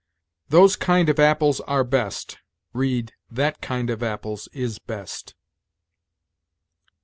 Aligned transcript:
"Those 0.49 0.75
kind 0.75 1.09
of 1.09 1.19
apples 1.19 1.59
are 1.59 1.83
best": 1.83 2.39
read, 2.73 3.13
"That 3.29 3.61
kind 3.61 3.91
of 3.91 4.01
apples 4.01 4.49
is 4.51 4.79
best." 4.79 5.35